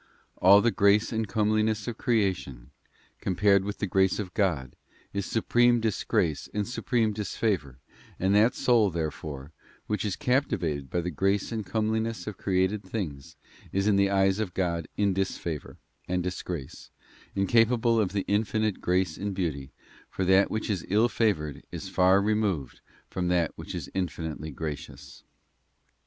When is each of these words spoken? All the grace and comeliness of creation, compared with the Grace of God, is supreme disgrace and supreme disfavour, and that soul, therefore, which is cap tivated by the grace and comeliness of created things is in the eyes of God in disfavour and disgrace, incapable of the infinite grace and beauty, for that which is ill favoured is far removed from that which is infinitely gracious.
All 0.39 0.61
the 0.61 0.71
grace 0.71 1.13
and 1.13 1.27
comeliness 1.27 1.87
of 1.87 1.95
creation, 1.95 2.71
compared 3.19 3.63
with 3.63 3.77
the 3.77 3.85
Grace 3.85 4.17
of 4.17 4.33
God, 4.33 4.75
is 5.13 5.27
supreme 5.27 5.79
disgrace 5.79 6.49
and 6.55 6.67
supreme 6.67 7.13
disfavour, 7.13 7.77
and 8.19 8.33
that 8.33 8.55
soul, 8.55 8.89
therefore, 8.89 9.51
which 9.85 10.03
is 10.03 10.15
cap 10.15 10.47
tivated 10.47 10.89
by 10.89 11.01
the 11.01 11.11
grace 11.11 11.51
and 11.51 11.67
comeliness 11.67 12.25
of 12.25 12.39
created 12.39 12.81
things 12.83 13.35
is 13.71 13.85
in 13.87 13.95
the 13.95 14.09
eyes 14.09 14.39
of 14.39 14.55
God 14.55 14.87
in 14.97 15.13
disfavour 15.13 15.77
and 16.07 16.23
disgrace, 16.23 16.89
incapable 17.35 17.99
of 17.99 18.11
the 18.11 18.25
infinite 18.27 18.81
grace 18.81 19.17
and 19.17 19.35
beauty, 19.35 19.71
for 20.09 20.25
that 20.25 20.49
which 20.49 20.67
is 20.67 20.83
ill 20.89 21.09
favoured 21.09 21.61
is 21.71 21.89
far 21.89 22.23
removed 22.23 22.81
from 23.07 23.27
that 23.27 23.51
which 23.55 23.75
is 23.75 23.87
infinitely 23.93 24.49
gracious. 24.49 25.23